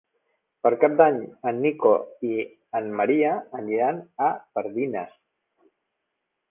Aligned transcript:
Per 0.67 0.69
Cap 0.83 0.95
d'Any 1.01 1.19
en 1.51 1.59
Nico 1.65 1.91
i 2.29 2.33
en 2.81 2.91
Maria 3.01 3.35
aniran 3.61 4.01
a 4.31 4.35
Pardines. 4.59 5.15